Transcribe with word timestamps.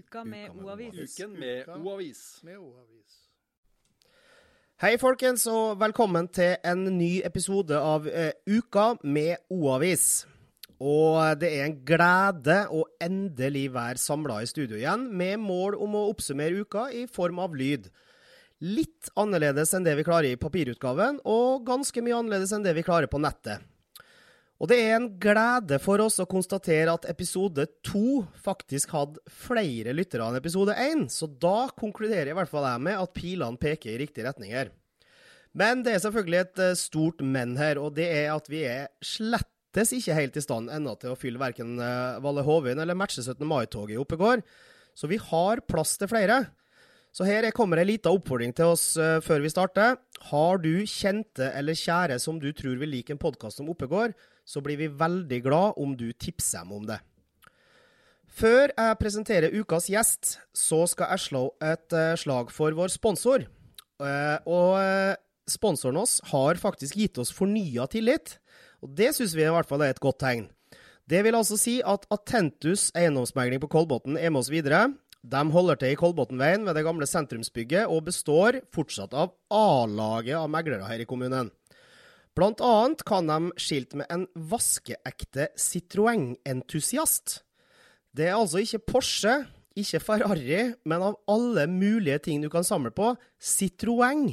Uka 0.00 0.24
med 0.24 0.50
O-avis. 0.50 1.20
Uken 1.20 1.32
med 1.40 1.68
O-avis. 1.68 2.20
Hei, 4.80 4.94
folkens, 4.96 5.42
og 5.50 5.74
velkommen 5.82 6.24
til 6.32 6.54
en 6.64 6.86
ny 6.96 7.18
episode 7.26 7.76
av 7.76 8.06
eh, 8.08 8.30
Uka 8.48 8.94
med 9.04 9.42
O-avis. 9.52 10.06
Og 10.80 11.18
det 11.42 11.50
er 11.52 11.66
en 11.66 11.76
glede 11.84 12.56
å 12.72 12.86
endelig 13.04 13.66
være 13.74 14.00
samla 14.00 14.38
i 14.40 14.48
studio 14.48 14.78
igjen, 14.80 15.04
med 15.12 15.36
mål 15.42 15.76
om 15.76 15.98
å 16.00 16.06
oppsummere 16.14 16.64
uka 16.64 16.86
i 16.96 17.04
form 17.04 17.42
av 17.44 17.58
lyd. 17.60 17.90
Litt 18.64 19.12
annerledes 19.20 19.76
enn 19.76 19.84
det 19.84 19.98
vi 20.00 20.06
klarer 20.08 20.30
i 20.32 20.40
papirutgaven, 20.40 21.20
og 21.28 21.66
ganske 21.68 22.00
mye 22.00 22.22
annerledes 22.22 22.56
enn 22.56 22.64
det 22.64 22.72
vi 22.78 22.86
klarer 22.88 23.10
på 23.12 23.20
nettet. 23.20 23.60
Og 24.60 24.68
det 24.68 24.76
er 24.84 24.98
en 24.98 25.08
glede 25.16 25.78
for 25.80 26.02
oss 26.04 26.18
å 26.20 26.28
konstatere 26.28 26.92
at 26.92 27.06
episode 27.08 27.64
to 27.86 28.20
faktisk 28.44 28.92
hadde 28.92 29.22
flere 29.32 29.94
lyttere 29.96 30.26
enn 30.26 30.36
episode 30.36 30.74
én, 30.76 31.06
så 31.08 31.30
da 31.40 31.70
konkluderer 31.72 32.34
i 32.34 32.36
hvert 32.36 32.52
fall 32.52 32.68
jeg 32.68 32.82
med 32.84 33.00
at 33.00 33.14
pilene 33.16 33.60
peker 33.60 33.94
i 33.94 34.02
riktig 34.02 34.26
retning 34.26 34.52
her. 34.52 34.74
Men 35.56 35.80
det 35.82 35.96
er 35.96 36.04
selvfølgelig 36.04 36.42
et 36.42 36.62
eh, 36.62 36.76
stort 36.78 37.24
men 37.24 37.56
her, 37.58 37.80
og 37.80 37.96
det 37.96 38.06
er 38.12 38.28
at 38.34 38.52
vi 38.52 38.60
er 38.68 38.90
slettes 39.02 39.94
ikke 39.96 40.18
helt 40.18 40.36
i 40.36 40.44
stand 40.44 40.70
ennå 40.70 40.92
til 41.00 41.14
å 41.14 41.18
fylle 41.18 41.40
verken 41.40 41.80
eh, 41.80 42.20
Valle 42.22 42.44
Hovin 42.46 42.84
eller 42.84 42.98
matche 42.98 43.24
17. 43.24 43.40
mai-toget 43.48 43.96
i 43.96 44.00
Oppegård, 44.02 44.44
så 44.94 45.08
vi 45.10 45.18
har 45.30 45.64
plass 45.64 45.96
til 45.96 46.12
flere. 46.12 46.44
Så 47.10 47.26
her 47.26 47.48
kommer 47.50 47.80
ei 47.80 47.88
lita 47.88 48.12
oppfordring 48.14 48.52
til 48.54 48.70
oss 48.70 48.92
uh, 49.00 49.18
før 49.24 49.42
vi 49.42 49.50
starter. 49.50 49.96
Har 50.30 50.60
du 50.62 50.84
kjente 50.86 51.48
eller 51.58 51.74
kjære 51.74 52.20
som 52.22 52.38
du 52.38 52.52
tror 52.54 52.78
vil 52.78 52.92
like 52.92 53.10
en 53.10 53.18
podkast 53.18 53.62
om 53.62 53.72
Oppegård, 53.72 54.14
så 54.50 54.62
blir 54.64 54.80
vi 54.80 54.90
veldig 54.90 55.40
glad 55.44 55.78
om 55.78 55.94
du 55.94 56.08
tipser 56.12 56.64
dem 56.64 56.74
om 56.80 56.88
det. 56.88 56.98
Før 58.30 58.70
jeg 58.70 58.98
presenterer 59.00 59.54
ukas 59.54 59.88
gjest, 59.90 60.36
så 60.54 60.84
skal 60.90 61.12
jeg 61.14 61.24
slå 61.26 61.42
et 61.62 61.96
uh, 61.96 62.14
slag 62.18 62.52
for 62.54 62.74
vår 62.74 62.92
sponsor. 62.94 63.44
Uh, 64.00 64.38
og 64.46 64.78
uh, 64.78 65.18
sponsoren 65.50 65.98
oss 66.00 66.20
har 66.30 66.60
faktisk 66.62 66.98
gitt 66.98 67.18
oss 67.20 67.34
fornya 67.34 67.88
tillit, 67.90 68.38
og 68.80 68.94
det 68.96 69.12
syns 69.16 69.34
vi 69.36 69.44
i 69.44 69.52
hvert 69.52 69.68
fall 69.68 69.82
er 69.84 69.94
et 69.94 70.02
godt 70.02 70.22
tegn. 70.22 70.48
Det 71.10 71.24
vil 71.26 71.34
altså 71.34 71.58
si 71.58 71.80
at 71.82 72.06
Attentus 72.14 72.88
eiendomsmegling 72.94 73.60
på 73.62 73.70
Kolbotn 73.72 74.14
er 74.14 74.30
med 74.30 74.44
oss 74.44 74.52
videre. 74.52 74.86
De 75.26 75.40
holder 75.52 75.80
til 75.80 75.92
i 75.92 75.98
Kolbotnveien 75.98 76.62
ved 76.64 76.78
det 76.78 76.86
gamle 76.86 77.08
sentrumsbygget, 77.10 77.90
og 77.90 78.06
består 78.06 78.62
fortsatt 78.72 79.12
av 79.12 79.34
A-laget 79.52 80.38
av 80.38 80.46
meglere 80.52 80.86
her 80.86 81.02
i 81.02 81.08
kommunen. 81.08 81.50
Blant 82.36 82.60
annet 82.62 83.02
kan 83.04 83.26
de 83.26 83.50
skilte 83.58 83.98
med 84.00 84.10
en 84.12 84.26
vaskeekte 84.34 85.48
Citroën-entusiast. 85.58 87.40
Det 88.14 88.28
er 88.28 88.36
altså 88.38 88.62
ikke 88.62 88.82
Porsche, 88.94 89.34
ikke 89.78 90.00
Ferrari, 90.02 90.60
men 90.86 91.02
av 91.10 91.18
alle 91.30 91.66
mulige 91.70 92.20
ting 92.26 92.42
du 92.42 92.48
kan 92.52 92.66
samle 92.66 92.92
på, 92.94 93.12
Citroën. 93.40 94.28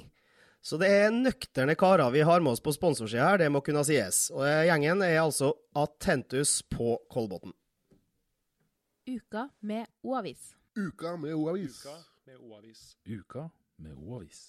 Så 0.62 0.78
det 0.81 0.90
er 0.92 1.14
nøkterne 1.14 1.78
karer 1.80 2.12
vi 2.12 2.25
har 2.28 2.42
med 2.44 2.53
oss 2.53 2.64
på 2.64 2.73
sponsorsida 2.75 3.30
her, 3.31 3.42
det 3.42 3.48
må 3.53 3.62
kunne 3.66 3.86
sies. 3.88 4.28
Og 4.36 4.44
gjengen 4.45 5.02
er 5.06 5.22
altså 5.22 5.53
Attentus 5.78 6.59
på 6.70 6.98
Kolbotn. 7.14 7.53
Uka 9.08 9.48
med 9.64 9.88
O-avis. 10.03 10.52
Uka 10.75 11.16
med 11.16 11.34
O-avis. 11.38 11.80
Uka 11.86 11.95
med 12.28 12.42
O-avis. 12.44 12.81
Uka 13.08 13.50
med 13.80 13.95
O-avis. 13.95 14.42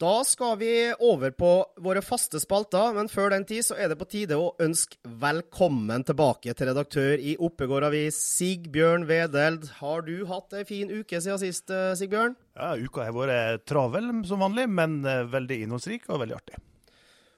Da 0.00 0.22
skal 0.24 0.54
vi 0.56 0.94
over 1.04 1.30
på 1.36 1.48
våre 1.84 2.00
faste 2.00 2.40
spalter, 2.40 2.94
men 2.96 3.10
før 3.12 3.34
den 3.34 3.42
tid 3.44 3.66
så 3.66 3.76
er 3.76 3.90
det 3.90 3.98
på 4.00 4.06
tide 4.08 4.38
å 4.40 4.54
ønske 4.64 4.96
velkommen 5.20 6.06
tilbake 6.08 6.54
til 6.56 6.70
redaktør 6.70 7.20
i 7.20 7.34
Oppegård 7.36 7.84
Avis, 7.90 8.16
Sigbjørn 8.38 9.04
Wedeld. 9.10 9.66
Har 9.82 10.06
du 10.08 10.24
hatt 10.30 10.56
ei 10.56 10.62
en 10.62 10.70
fin 10.70 10.94
uke 10.94 11.20
siden 11.20 11.42
sist, 11.42 11.68
eh, 11.68 11.92
Sigbjørn? 12.00 12.32
Ja, 12.56 12.70
Uka 12.80 13.04
har 13.04 13.12
vært 13.12 13.68
travel 13.68 14.08
som 14.24 14.40
vanlig, 14.40 14.70
men 14.72 15.04
eh, 15.04 15.26
veldig 15.28 15.60
innholdsrik 15.66 16.08
og 16.08 16.24
veldig 16.24 16.38
artig. 16.38 16.64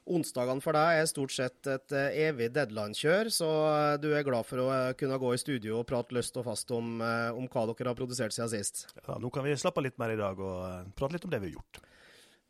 Onsdagene 0.07 0.63
for 0.63 0.79
deg 0.79 1.03
er 1.03 1.11
stort 1.11 1.35
sett 1.35 1.67
et 1.67 1.99
eh, 1.99 2.15
evig 2.29 2.53
deadline-kjør, 2.55 3.35
så 3.43 3.53
du 3.99 4.13
er 4.15 4.23
glad 4.23 4.47
for 4.47 4.63
å 4.63 4.73
kunne 4.95 5.19
gå 5.19 5.35
i 5.35 5.43
studio 5.43 5.81
og 5.81 5.89
prate 5.91 6.15
løst 6.15 6.39
og 6.39 6.47
fast 6.47 6.71
om, 6.71 7.01
om 7.03 7.51
hva 7.51 7.71
dere 7.75 7.91
har 7.91 7.99
produsert 7.99 8.39
siden 8.39 8.55
sist. 8.55 8.87
Ja, 9.03 9.19
nå 9.19 9.35
kan 9.35 9.51
vi 9.51 9.59
slappe 9.59 9.83
av 9.83 9.91
litt 9.91 9.99
mer 9.99 10.15
i 10.15 10.23
dag 10.29 10.39
og 10.39 10.93
prate 10.95 11.19
litt 11.19 11.27
om 11.27 11.35
det 11.35 11.43
vi 11.43 11.51
har 11.51 11.59
gjort. 11.59 11.89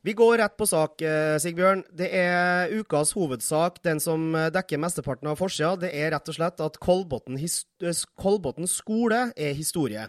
Vi 0.02 0.12
går 0.18 0.40
rett 0.40 0.56
på 0.58 0.66
sak, 0.66 0.98
Sigbjørn. 1.38 1.84
Det 1.94 2.08
er 2.10 2.72
ukas 2.74 3.12
hovedsak, 3.14 3.76
den 3.86 4.00
som 4.02 4.32
dekker 4.34 4.80
mesteparten 4.82 5.28
av 5.30 5.38
forsida. 5.38 5.76
Det 5.84 5.92
er 5.94 6.10
rett 6.10 6.26
og 6.26 6.34
slett 6.34 6.58
at 6.64 6.78
Kolbotn, 6.82 7.38
Kolbotn 8.18 8.66
skole 8.66 9.20
er 9.38 9.54
historie. 9.54 10.08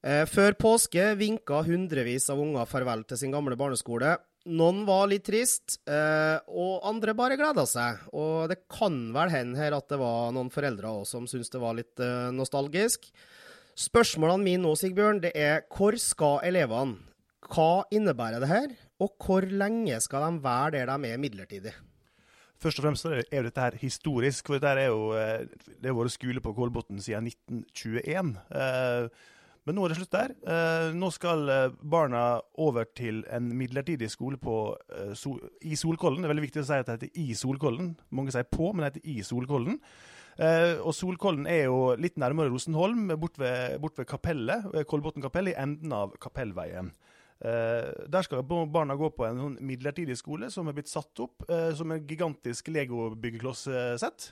Før 0.00 0.56
påske 0.56 1.10
vinka 1.20 1.60
hundrevis 1.66 2.30
av 2.32 2.40
unger 2.40 2.64
farvel 2.70 3.04
til 3.04 3.20
sin 3.20 3.34
gamle 3.34 3.58
barneskole. 3.60 4.14
Noen 4.48 4.86
var 4.88 5.04
litt 5.12 5.26
trist, 5.28 5.76
og 5.84 6.88
andre 6.88 7.12
bare 7.12 7.36
gleda 7.36 7.66
seg. 7.68 8.00
Og 8.16 8.48
det 8.48 8.62
kan 8.72 8.96
vel 9.12 9.34
hende 9.36 9.60
her 9.60 9.76
at 9.76 9.92
det 9.92 10.00
var 10.00 10.32
noen 10.32 10.48
foreldre 10.48 10.94
òg 11.02 11.04
som 11.12 11.28
syntes 11.28 11.52
det 11.52 11.60
var 11.60 11.76
litt 11.76 12.00
nostalgisk. 12.32 13.12
Spørsmålene 13.76 14.48
mine 14.48 14.64
nå, 14.64 14.72
Sigbjørn, 14.80 15.20
det 15.28 15.36
er 15.36 15.68
hvor 15.68 16.00
skal 16.00 16.40
elevene? 16.48 17.04
Hva 17.50 17.82
innebærer 17.90 18.42
det 18.42 18.50
her? 18.50 18.74
Og 19.02 19.14
hvor 19.18 19.42
lenge 19.42 19.96
skal 20.04 20.26
de 20.26 20.44
være 20.44 20.76
der 20.76 20.90
de 20.92 21.08
er 21.10 21.18
midlertidig? 21.18 21.72
Først 22.60 22.78
og 22.78 22.84
fremst 22.84 23.06
er 23.08 23.24
jo 23.24 23.46
dette 23.46 23.64
her 23.64 23.76
historisk. 23.80 24.46
for 24.46 24.60
Dette 24.60 24.84
er 24.84 24.90
jo, 24.92 25.10
det 25.80 25.88
har 25.88 25.96
vært 25.96 26.12
skole 26.12 26.42
på 26.44 26.52
Kolbotn 26.54 27.00
siden 27.00 27.26
1921. 27.30 28.34
Men 29.64 29.76
nå 29.76 29.84
er 29.84 29.92
det 29.92 29.96
slutt 29.98 30.12
der. 30.12 30.34
Nå 30.92 31.08
skal 31.16 31.72
barna 31.80 32.40
over 32.60 32.84
til 32.96 33.24
en 33.32 33.48
midlertidig 33.56 34.10
skole 34.12 34.36
på, 34.38 34.76
i 35.64 35.74
Solkollen. 35.74 36.20
Det 36.20 36.28
er 36.28 36.34
veldig 36.34 36.46
viktig 36.46 36.62
å 36.62 36.68
si 36.68 36.78
at 36.78 36.86
det 36.86 36.98
heter 36.98 37.20
i 37.24 37.34
Solkollen. 37.34 37.94
Mange 38.12 38.34
sier 38.36 38.46
på, 38.46 38.74
men 38.74 38.84
det 38.84 38.92
heter 38.92 39.08
i 39.08 39.24
Solkollen. 39.24 39.80
Og 40.84 40.92
Solkollen 40.96 41.48
er 41.50 41.64
jo 41.64 41.94
litt 41.98 42.20
nærmere 42.20 42.52
Rosenholm, 42.52 43.08
bort 43.20 43.40
ved, 43.40 43.80
bort 43.80 43.96
ved 43.98 44.08
kapellet, 44.08 44.68
Kolbotn 44.88 45.24
kapell, 45.24 45.48
i 45.48 45.56
enden 45.58 45.96
av 45.96 46.12
Kapellveien. 46.20 46.92
Uh, 47.40 47.88
der 48.12 48.20
skal 48.26 48.42
barna 48.44 48.92
gå 49.00 49.08
på 49.16 49.24
en 49.24 49.38
sånn 49.40 49.54
midlertidig 49.64 50.18
skole 50.20 50.50
som 50.52 50.66
er 50.68 50.74
blitt 50.76 50.90
satt 50.92 51.22
opp 51.24 51.46
uh, 51.48 51.70
som 51.72 51.88
en 51.94 52.02
gigantisk 52.04 52.68
Lego-byggekloss-sett. 52.68 54.26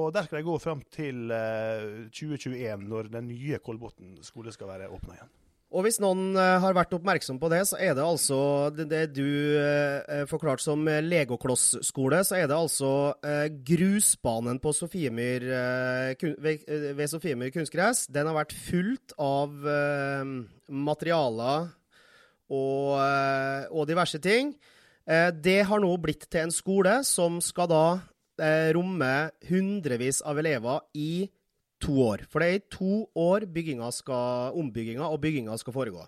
Og 0.00 0.08
der 0.14 0.24
skal 0.24 0.38
de 0.38 0.46
gå 0.46 0.54
fram 0.62 0.80
til 0.94 1.28
uh, 1.34 2.08
2021, 2.08 2.86
når 2.88 3.10
den 3.12 3.28
nye 3.28 3.60
Kolbotn 3.60 4.16
skole 4.24 4.54
skal 4.56 4.72
være 4.72 4.88
åpna 4.88 5.18
igjen. 5.18 5.32
Og 5.70 5.84
hvis 5.84 6.00
noen 6.02 6.34
har 6.34 6.74
vært 6.74 6.96
oppmerksom 6.96 7.36
på 7.38 7.46
det, 7.52 7.60
så 7.68 7.76
er 7.78 7.92
det 7.94 8.02
altså 8.02 8.38
det, 8.74 9.04
du 9.14 10.24
forklarte 10.26 10.64
som 10.64 10.82
legoklossskole, 10.82 12.24
så 12.26 12.40
er 12.40 12.48
det 12.50 12.56
altså 12.56 12.90
grusbanen 13.68 14.58
på 14.58 14.72
Sofiemyr, 14.74 15.46
ved 16.42 17.06
Sofiemyr 17.06 17.54
kunstgress. 17.54 18.08
Den 18.10 18.26
har 18.26 18.40
vært 18.40 18.56
fullt 18.66 19.14
av 19.22 19.54
materialer 20.66 21.70
og, 22.50 22.98
og, 23.70 23.82
diverse 23.88 24.20
ting. 24.22 24.54
Det 25.06 25.60
har 25.66 25.80
nå 25.82 25.90
blitt 26.02 26.26
til 26.30 26.46
en 26.46 26.54
skole 26.54 27.00
som 27.06 27.40
skal 27.42 27.70
da 27.70 27.84
romme 28.76 29.12
hundrevis 29.48 30.20
av 30.26 30.38
elever 30.40 30.84
i 30.94 31.26
to 31.82 31.96
år. 32.04 32.24
For 32.30 32.42
det 32.42 32.48
er 32.48 32.58
i 32.58 32.68
to 32.72 32.94
år 33.18 33.46
skal, 33.96 34.54
ombygginga 34.60 35.08
og 35.08 35.20
bygginga 35.22 35.56
skal 35.60 35.76
foregå. 35.76 36.04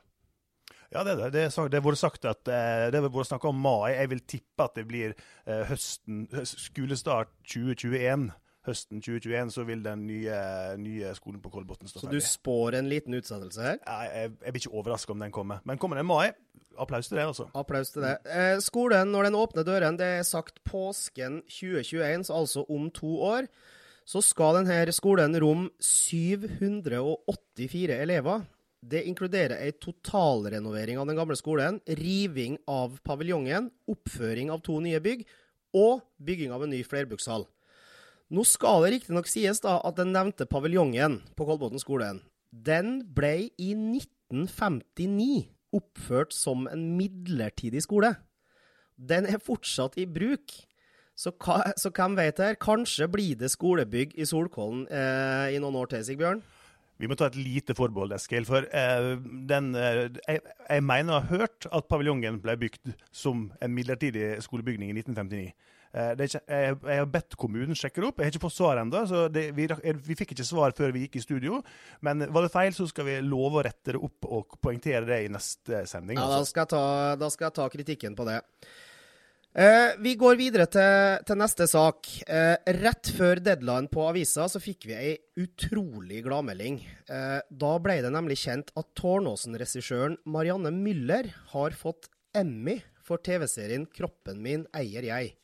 Ja, 0.93 1.03
det 1.05 1.17
det. 1.33 1.33
Det 1.73 1.83
sagt 1.97 2.25
at 2.29 2.45
det 2.45 3.01
har 3.01 3.09
vært 3.09 3.31
snakka 3.31 3.49
om 3.49 3.63
mai. 3.65 3.95
Jeg 3.95 4.13
vil 4.13 4.25
tippe 4.29 4.67
at 4.67 4.77
det 4.77 4.87
blir 4.89 5.17
høsten, 5.47 6.27
skolestart 6.45 7.33
2021 7.49 8.29
høsten 8.67 9.03
2021 9.03 9.51
så 9.55 9.65
vil 9.67 9.83
den 9.83 10.05
nye, 10.07 10.39
nye 10.79 11.11
skolen 11.19 11.43
på 11.43 11.51
Kolbotn 11.51 11.91
stå 11.91 12.05
ferdig. 12.05 12.23
Så 12.23 12.25
du 12.27 12.31
spår 12.31 12.79
en 12.79 12.91
liten 12.91 13.17
utsettelse 13.19 13.65
her? 13.65 13.77
Jeg, 13.83 14.15
jeg, 14.15 14.33
jeg, 14.39 14.55
blir 14.55 14.63
ikke 14.63 14.81
overraska 14.81 15.15
om 15.15 15.25
den 15.25 15.35
kommer. 15.35 15.63
Men 15.67 15.81
kommer 15.83 15.99
den 15.99 16.07
i 16.07 16.13
mai, 16.13 16.31
applaus 16.79 17.11
til 17.11 17.19
det, 17.19 17.27
altså. 17.33 17.49
Applaus 17.59 17.91
til 17.95 18.07
det. 18.07 18.17
Eh, 18.31 18.57
skolen, 18.63 19.11
når 19.13 19.29
den 19.29 19.39
åpner 19.39 19.67
døren, 19.67 19.99
det 19.99 20.09
er 20.21 20.27
sagt 20.27 20.63
påsken 20.69 21.43
2021, 21.51 22.29
så 22.29 22.39
altså 22.39 22.61
om 22.71 22.85
to 22.95 23.13
år, 23.35 23.51
så 24.07 24.23
skal 24.25 24.61
denne 24.61 24.95
skolen 24.95 25.39
romme 25.43 25.71
784 25.83 28.03
elever. 28.03 28.47
Det 28.83 29.05
inkluderer 29.07 29.61
ei 29.63 29.71
totalrenovering 29.79 30.99
av 30.99 31.07
den 31.07 31.19
gamle 31.19 31.37
skolen, 31.39 31.79
riving 31.87 32.57
av 32.67 32.97
paviljongen, 33.07 33.71
oppføring 33.91 34.51
av 34.51 34.63
to 34.67 34.81
nye 34.83 34.99
bygg 35.03 35.23
og 35.79 36.03
bygging 36.19 36.55
av 36.55 36.65
en 36.65 36.75
ny 36.75 36.81
flerbrukshall. 36.87 37.47
Nå 38.33 38.47
skal 38.49 38.81
det 38.81 38.93
riktignok 38.95 39.27
sies 39.29 39.61
da 39.61 39.75
at 39.85 39.99
den 39.99 40.15
nevnte 40.15 40.47
paviljongen 40.49 41.19
på 41.37 41.45
Kolbotn 41.45 41.81
skole, 41.81 42.15
den 42.49 43.03
ble 43.13 43.51
i 43.61 43.73
1959 43.77 45.51
oppført 45.77 46.33
som 46.33 46.65
en 46.71 46.87
midlertidig 46.97 47.83
skole. 47.85 48.15
Den 48.97 49.29
er 49.29 49.43
fortsatt 49.43 49.99
i 50.01 50.07
bruk. 50.09 50.55
Så, 51.13 51.35
så 51.77 51.93
hvem 51.93 52.17
vet 52.17 52.41
her, 52.41 52.57
kanskje 52.57 53.11
blir 53.13 53.37
det 53.37 53.53
skolebygg 53.53 54.17
i 54.17 54.25
Solkollen 54.29 54.87
eh, 54.89 55.53
i 55.53 55.61
noen 55.61 55.77
år 55.83 55.93
til, 55.93 56.07
Sigbjørn? 56.09 56.41
Vi 57.03 57.11
må 57.11 57.19
ta 57.19 57.27
et 57.27 57.39
lite 57.39 57.75
forbehold, 57.75 58.15
Eskil. 58.15 58.47
For 58.47 58.63
eh, 58.71 59.13
den, 59.51 59.73
eh, 59.75 60.05
jeg, 60.23 60.43
jeg 60.69 60.87
mener 60.87 61.17
jeg 61.17 61.25
har 61.25 61.43
hørt 61.43 61.67
at 61.75 61.89
paviljongen 61.91 62.39
ble 62.45 62.55
bygd 62.61 62.93
som 63.11 63.49
en 63.59 63.75
midlertidig 63.75 64.37
skolebygning 64.45 64.93
i 64.93 65.01
1959. 65.01 65.73
Eh, 65.93 66.13
det 66.17 66.25
er 66.25 66.31
ikke, 66.31 66.43
jeg, 66.47 66.77
jeg 66.87 67.01
har 67.03 67.11
bedt 67.17 67.37
kommunen 67.41 67.79
sjekke 67.79 67.99
det 67.99 68.09
opp. 68.09 68.23
Jeg 68.23 68.29
har 68.29 68.37
ikke 68.37 68.45
fått 68.47 68.57
svar 68.57 68.81
ennå. 68.85 69.03
så 69.11 69.25
vi, 69.35 69.67
vi 70.07 70.19
fikk 70.21 70.37
ikke 70.37 70.47
svar 70.47 70.77
før 70.79 70.95
vi 70.95 71.05
gikk 71.09 71.19
i 71.19 71.25
studio. 71.25 71.59
Men 72.07 72.29
var 72.31 72.47
det 72.47 72.55
feil, 72.55 72.71
så 72.77 72.87
skal 72.89 73.11
vi 73.11 73.19
love 73.27 73.59
å 73.59 73.67
rette 73.67 73.97
det 73.97 74.01
opp 74.01 74.31
og 74.31 74.57
poengtere 74.63 75.03
det 75.09 75.21
i 75.27 75.35
neste 75.35 75.83
sending. 75.91 76.23
Ja, 76.23 76.31
da 76.31 76.39
altså. 76.39 76.55
skal 76.55 76.65
jeg 76.65 76.75
ta, 76.77 76.87
da 77.19 77.35
skal 77.35 77.51
jeg 77.51 77.59
ta 77.59 77.69
kritikken 77.75 78.17
på 78.19 78.31
det. 78.31 78.39
Eh, 79.53 79.91
vi 80.01 80.15
går 80.17 80.39
videre 80.41 80.65
til, 80.73 81.19
til 81.29 81.37
neste 81.37 81.67
sak. 81.69 82.09
Eh, 82.25 82.55
rett 82.81 83.11
før 83.13 83.37
deadline 83.45 83.91
på 83.93 84.07
avisa 84.09 84.47
så 84.49 84.61
fikk 84.63 84.87
vi 84.89 84.97
ei 84.97 85.11
utrolig 85.45 86.23
gladmelding. 86.25 86.79
Eh, 87.05 87.41
da 87.45 87.73
ble 87.85 87.99
det 88.01 88.15
nemlig 88.15 88.39
kjent 88.47 88.73
at 88.81 88.89
Tårnåsen-regissøren 88.97 90.17
Marianne 90.25 90.73
Müller 90.73 91.29
har 91.53 91.77
fått 91.77 92.09
Emmy 92.33 92.79
for 93.05 93.21
TV-serien 93.21 93.85
'Kroppen 93.93 94.41
min 94.41 94.65
eier 94.73 95.05
jeg'. 95.05 95.35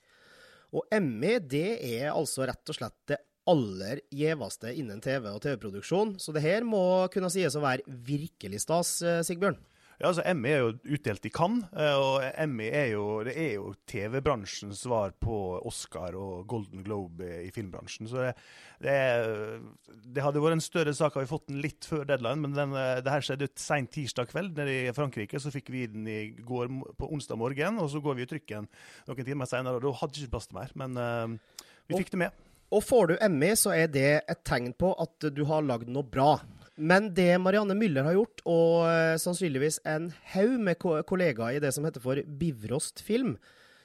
Og 0.72 0.88
Emmy 0.88 1.36
det 1.44 1.76
er 1.84 2.08
altså 2.14 2.48
rett 2.48 2.72
og 2.72 2.80
slett 2.80 2.96
det 3.12 3.20
aller 3.48 4.00
gjeveste 4.08 4.72
innen 4.72 5.04
TV 5.04 5.28
og 5.34 5.42
TV-produksjon, 5.44 6.16
så 6.20 6.32
det 6.32 6.44
her 6.44 6.64
må 6.64 7.08
kunne 7.12 7.28
sies 7.32 7.56
å 7.56 7.64
være 7.64 7.84
virkelig 7.84 8.64
stas, 8.64 9.02
eh, 9.02 9.20
Sigbjørn. 9.20 9.60
Ja, 9.98 10.12
altså 10.12 10.22
Emmy 10.30 10.50
er 10.52 10.60
jo 10.62 10.94
utdelt 10.94 11.24
i 11.26 11.30
Cannes, 11.34 11.64
eh, 11.74 11.96
og 11.98 12.22
Emmy 12.38 12.68
er 12.70 12.92
jo, 12.92 13.04
det 13.26 13.32
er 13.34 13.56
jo 13.56 13.72
TV-bransjens 13.90 14.84
svar 14.84 15.10
på 15.18 15.38
Oscar 15.66 16.14
og 16.14 16.44
Golden 16.50 16.84
Globe 16.86 17.26
i 17.42 17.48
filmbransjen. 17.54 18.06
Så 18.06 18.22
det, 18.22 18.36
det, 18.84 18.94
det 20.06 20.22
hadde 20.22 20.42
vært 20.44 20.60
en 20.60 20.62
større 20.62 20.94
sak 20.94 21.16
hadde 21.16 21.26
vi 21.26 21.32
fått 21.32 21.48
den 21.50 21.58
litt 21.64 21.88
før 21.90 22.06
deadline, 22.06 22.44
men 22.44 22.54
den, 22.54 22.76
eh, 22.78 23.00
det 23.02 23.10
her 23.10 23.26
skjedde 23.26 23.48
et 23.50 23.58
sent 23.58 23.90
tirsdag 23.96 24.30
kveld 24.30 24.54
nede 24.60 24.76
i 24.84 24.94
Frankrike. 24.94 25.42
Så 25.42 25.50
fikk 25.54 25.72
vi 25.74 25.88
den 25.90 26.06
i 26.06 26.20
går 26.46 26.70
på 26.94 27.10
onsdag 27.18 27.40
morgen, 27.42 27.82
og 27.82 27.90
så 27.90 28.02
går 28.04 28.20
vi 28.20 28.28
i 28.28 28.30
trykken 28.36 28.70
noen 29.10 29.26
timer 29.26 29.50
senere, 29.50 29.80
og 29.80 29.88
da 29.88 29.96
hadde 29.98 30.22
ikke 30.22 30.36
plass 30.36 30.46
til 30.46 30.60
mer. 30.60 30.76
Men 30.78 30.94
uh, 30.94 31.66
vi 31.90 31.98
fikk 31.98 32.14
det 32.14 32.22
med. 32.22 32.44
Og 32.70 32.84
får 32.84 33.10
du 33.10 33.16
Emmy, 33.24 33.50
så 33.58 33.74
er 33.74 33.90
det 33.90 34.08
et 34.20 34.46
tegn 34.46 34.70
på 34.78 34.92
at 35.00 35.26
du 35.34 35.42
har 35.48 35.66
lagd 35.66 35.90
noe 35.90 36.06
bra. 36.06 36.36
Men 36.78 37.10
det 37.14 37.32
Marianne 37.42 37.74
Müller 37.74 38.06
har 38.06 38.14
gjort, 38.14 38.42
og 38.46 38.86
eh, 38.86 39.16
sannsynligvis 39.18 39.80
en 39.88 40.12
haug 40.34 40.58
med 40.62 40.78
ko 40.78 40.94
kollegaer 41.08 41.58
i 41.58 41.62
det 41.62 41.72
som 41.74 41.86
heter 41.86 42.02
for 42.02 42.20
Bivrost 42.38 43.02
film, 43.02 43.34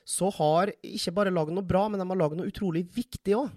så 0.05 0.29
har 0.37 0.73
ikke 0.85 1.15
bare 1.15 1.33
lagd 1.33 1.55
noe 1.55 1.65
bra, 1.65 1.87
men 1.89 2.01
de 2.01 2.05
har 2.05 2.19
lagd 2.19 2.37
noe 2.37 2.51
utrolig 2.51 2.83
viktig 2.93 3.37
òg. 3.39 3.49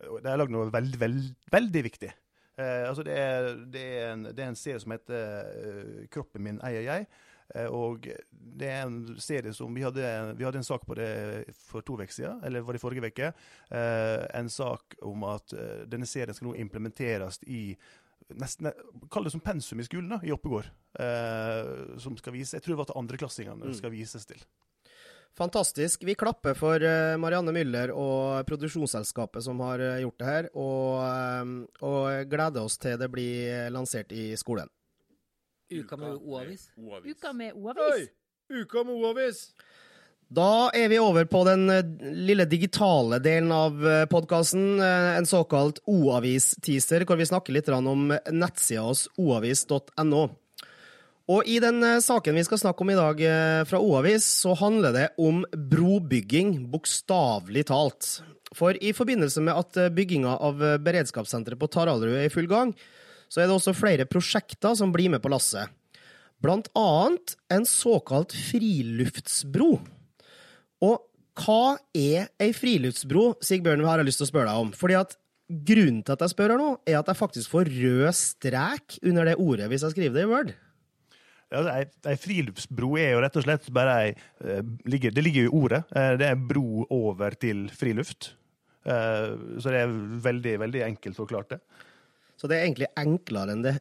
De 0.00 0.28
har 0.28 0.38
lagd 0.38 0.54
noe 0.54 0.68
veldig, 0.72 1.00
veldig, 1.00 1.32
veldig 1.50 1.82
viktig. 1.88 2.12
Eh, 2.60 2.84
altså 2.86 3.04
det, 3.06 3.16
er, 3.16 3.50
det, 3.72 3.82
er 3.96 4.06
en, 4.12 4.28
det 4.28 4.44
er 4.44 4.52
en 4.52 4.60
serie 4.60 4.82
som 4.82 4.94
heter 4.94 5.50
uh, 5.50 6.06
'Kroppen 6.12 6.44
min 6.44 6.62
eier 6.66 6.86
jeg'. 6.86 7.10
Eh, 7.50 7.66
og 7.66 8.06
det 8.30 8.68
er 8.70 8.84
en 8.84 9.16
serie 9.18 9.50
som 9.56 9.74
Vi 9.74 9.82
hadde, 9.82 10.04
vi 10.38 10.44
hadde 10.46 10.60
en 10.60 10.68
sak 10.68 10.84
på 10.86 10.94
det 10.94 11.50
for 11.58 11.82
to 11.82 11.96
uker 11.98 12.12
siden, 12.14 12.44
eller 12.46 12.62
var 12.62 12.76
det 12.76 12.82
forrige 12.82 13.10
uke. 13.10 13.32
Eh, 13.70 14.26
en 14.38 14.48
sak 14.48 14.94
om 15.02 15.24
at 15.26 15.56
denne 15.90 16.06
serien 16.06 16.36
skal 16.36 16.52
nå 16.52 16.54
implementeres 16.62 17.40
i 17.50 17.74
nesten, 18.38 18.70
Kall 19.10 19.26
det 19.26 19.32
som 19.34 19.42
pensum 19.44 19.80
i 19.80 19.86
skolen, 19.86 20.10
da, 20.14 20.20
i 20.26 20.32
Oppegård. 20.34 20.68
Eh, 20.98 21.98
som 22.02 22.16
skal 22.18 22.34
vise, 22.34 22.56
Jeg 22.56 22.64
tror 22.64 22.74
det 22.74 22.82
var 22.82 22.90
til 22.90 23.00
andreklassingene 23.00 23.70
det 23.70 23.78
skal 23.78 23.94
vises 23.94 24.26
til. 24.26 24.42
Fantastisk. 25.38 26.02
Vi 26.04 26.14
klapper 26.18 26.54
for 26.58 26.82
eh, 26.82 27.16
Marianne 27.20 27.52
Müller 27.54 27.92
og 27.94 28.46
produksjonsselskapet 28.48 29.44
som 29.46 29.60
har 29.62 29.80
eh, 29.80 30.00
gjort 30.02 30.18
det 30.18 30.26
her, 30.28 30.48
og, 30.58 31.02
eh, 31.06 31.52
og 31.86 32.30
gleder 32.30 32.66
oss 32.66 32.78
til 32.82 32.98
det 33.00 33.10
blir 33.12 33.70
lansert 33.70 34.12
i 34.12 34.32
skolen. 34.40 34.70
Uka 35.70 35.96
med 35.96 36.18
O-avis. 36.18 36.66
Uka 36.76 37.32
med! 37.32 37.54
O-avis. 37.54 38.10
Uka 38.50 38.82
med 38.84 38.94
O-avis. 38.96 39.44
Da 40.30 40.70
er 40.78 40.92
vi 40.92 41.00
over 41.02 41.26
på 41.26 41.42
den 41.48 41.64
eh, 41.74 41.86
lille 42.14 42.46
digitale 42.46 43.18
delen 43.22 43.50
av 43.50 43.80
podkasten, 44.10 44.78
en 44.80 45.26
såkalt 45.26 45.82
O-avis-teaser, 45.90 47.02
hvor 47.02 47.18
vi 47.18 47.26
snakker 47.26 47.56
litt 47.56 47.72
om 47.74 48.12
nettsida 48.30 48.86
hos 48.86 49.08
oavis.no. 49.18 50.28
Og 51.30 51.46
i 51.46 51.60
den 51.62 51.78
eh, 51.86 52.00
saken 52.02 52.34
vi 52.38 52.44
skal 52.46 52.60
snakke 52.60 52.82
om 52.82 52.90
i 52.90 52.98
dag 52.98 53.20
eh, 53.22 53.62
fra 53.68 53.80
O-avis, 53.82 54.26
så 54.42 54.56
handler 54.58 54.94
det 54.96 55.06
om 55.20 55.44
brobygging, 55.54 56.56
bokstavelig 56.72 57.68
talt. 57.70 58.08
For 58.56 58.74
i 58.74 58.90
forbindelse 58.96 59.42
med 59.46 59.54
at 59.54 59.78
eh, 59.78 59.92
bygginga 59.94 60.34
av 60.42 60.64
eh, 60.64 60.78
beredskapssenteret 60.82 61.60
på 61.60 61.70
Taraldrud 61.70 62.16
er 62.16 62.26
i 62.26 62.32
full 62.32 62.50
gang, 62.50 62.74
så 63.30 63.42
er 63.42 63.46
det 63.46 63.54
også 63.60 63.76
flere 63.78 64.08
prosjekter 64.10 64.74
som 64.78 64.90
blir 64.94 65.12
med 65.12 65.22
på 65.22 65.30
lasset. 65.30 65.70
Blant 66.42 66.70
annet 66.78 67.36
en 67.52 67.66
såkalt 67.68 68.34
friluftsbro. 68.34 69.76
Og 70.84 71.00
hva 71.40 71.78
er 71.96 72.30
ei 72.42 72.52
friluftsbro, 72.56 73.34
Sigbjørn, 73.44 73.84
har 73.86 74.00
jeg 74.00 74.10
lyst 74.10 74.20
til 74.22 74.28
å 74.28 74.32
spørre 74.32 74.52
deg 74.52 74.64
om. 74.66 74.72
Fordi 74.76 74.98
at 74.98 75.16
Grunnen 75.50 76.04
til 76.06 76.14
at 76.14 76.20
jeg 76.22 76.30
spør 76.30 76.52
her 76.54 76.60
nå, 76.60 76.72
er 76.86 77.00
at 77.00 77.08
jeg 77.10 77.18
faktisk 77.18 77.50
får 77.50 77.68
rød 77.74 78.14
strek 78.14 79.00
under 79.02 79.26
det 79.26 79.38
ordet 79.42 79.66
hvis 79.70 79.82
jeg 79.82 79.96
skriver 79.96 80.14
det 80.14 80.22
i 80.22 80.30
Word. 80.30 80.52
Ja, 81.50 81.62
ei, 81.72 81.88
ei 82.06 82.14
friluftsbro 82.22 82.92
er 83.02 83.16
jo 83.16 83.22
rett 83.24 83.38
og 83.40 83.42
slett 83.42 83.66
bare 83.74 83.96
ei 84.04 84.12
eh, 84.12 84.60
Det 84.62 85.24
ligger 85.24 85.48
jo 85.48 85.48
i 85.48 85.54
ordet. 85.64 85.80
Eh, 85.90 86.12
det 86.20 86.28
er 86.28 86.36
en 86.36 86.44
bro 86.46 86.84
over 86.94 87.34
til 87.34 87.64
friluft. 87.74 88.36
Eh, 88.86 89.32
så 89.58 89.74
det 89.74 89.80
er 89.82 89.96
veldig, 90.30 90.54
veldig 90.62 90.84
enkelt 90.86 91.18
forklart, 91.18 91.56
det. 91.56 91.88
Så 92.38 92.46
det 92.46 92.60
er 92.60 92.68
egentlig 92.68 92.92
enklere 93.02 93.56
enn 93.56 93.66
det 93.66 93.80